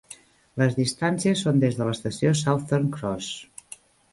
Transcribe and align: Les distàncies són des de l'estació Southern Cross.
Les 0.61 0.77
distàncies 0.77 1.43
són 1.47 1.61
des 1.65 1.77
de 1.81 1.89
l'estació 1.89 2.33
Southern 2.43 2.89
Cross. 2.97 3.29